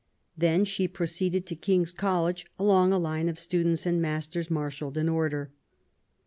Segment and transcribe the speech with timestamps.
[0.35, 5.07] Then she proceeded to King's College, along a line of students and masters, marshalled in
[5.07, 5.51] order.